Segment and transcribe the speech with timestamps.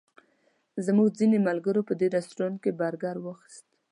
[0.85, 3.75] زموږ ځینو ملګرو په دې رسټورانټ کې برګر واخیستل.